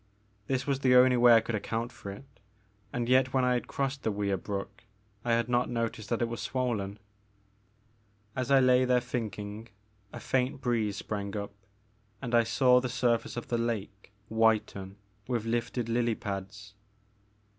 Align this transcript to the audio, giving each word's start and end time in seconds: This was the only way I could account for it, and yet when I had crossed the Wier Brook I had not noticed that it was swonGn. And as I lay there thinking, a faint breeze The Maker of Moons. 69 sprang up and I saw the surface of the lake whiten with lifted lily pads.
This 0.47 0.65
was 0.65 0.79
the 0.79 0.95
only 0.95 1.15
way 1.15 1.35
I 1.35 1.41
could 1.41 1.53
account 1.53 1.91
for 1.91 2.09
it, 2.09 2.25
and 2.91 3.07
yet 3.07 3.35
when 3.35 3.45
I 3.45 3.53
had 3.53 3.67
crossed 3.67 4.01
the 4.01 4.11
Wier 4.11 4.35
Brook 4.35 4.83
I 5.23 5.33
had 5.33 5.47
not 5.47 5.69
noticed 5.69 6.09
that 6.09 6.23
it 6.23 6.27
was 6.27 6.41
swonGn. 6.41 6.79
And 6.81 6.97
as 8.35 8.49
I 8.49 8.59
lay 8.61 8.83
there 8.83 8.99
thinking, 8.99 9.69
a 10.11 10.19
faint 10.19 10.59
breeze 10.59 10.97
The 10.97 11.03
Maker 11.03 11.13
of 11.13 11.19
Moons. 11.19 11.27
69 11.27 11.33
sprang 11.35 11.43
up 11.43 11.53
and 12.23 12.33
I 12.33 12.43
saw 12.43 12.79
the 12.81 12.89
surface 12.89 13.37
of 13.37 13.49
the 13.49 13.59
lake 13.59 14.11
whiten 14.27 14.95
with 15.27 15.45
lifted 15.45 15.87
lily 15.87 16.15
pads. 16.15 16.73